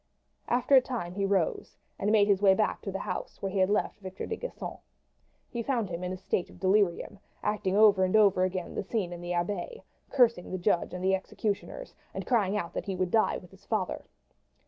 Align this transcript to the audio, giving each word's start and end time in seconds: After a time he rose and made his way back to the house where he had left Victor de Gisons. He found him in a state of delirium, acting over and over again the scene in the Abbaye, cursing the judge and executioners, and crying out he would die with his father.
After 0.47 0.73
a 0.75 0.81
time 0.81 1.13
he 1.13 1.27
rose 1.27 1.77
and 1.99 2.11
made 2.11 2.27
his 2.27 2.41
way 2.41 2.55
back 2.55 2.81
to 2.81 2.91
the 2.91 2.97
house 2.97 3.39
where 3.39 3.51
he 3.51 3.59
had 3.59 3.69
left 3.69 3.99
Victor 3.99 4.25
de 4.25 4.35
Gisons. 4.35 4.79
He 5.47 5.61
found 5.61 5.89
him 5.91 6.03
in 6.03 6.11
a 6.11 6.17
state 6.17 6.49
of 6.49 6.59
delirium, 6.59 7.19
acting 7.43 7.75
over 7.77 8.03
and 8.03 8.15
over 8.15 8.43
again 8.43 8.73
the 8.73 8.81
scene 8.81 9.13
in 9.13 9.21
the 9.21 9.35
Abbaye, 9.35 9.83
cursing 10.09 10.49
the 10.49 10.57
judge 10.57 10.95
and 10.95 11.05
executioners, 11.05 11.93
and 12.15 12.25
crying 12.25 12.57
out 12.57 12.75
he 12.85 12.95
would 12.95 13.11
die 13.11 13.37
with 13.37 13.51
his 13.51 13.67
father. 13.67 14.05